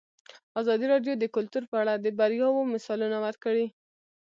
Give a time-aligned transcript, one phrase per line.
[0.61, 3.65] ازادي راډیو د کلتور په اړه د بریاوو مثالونه ورکړي.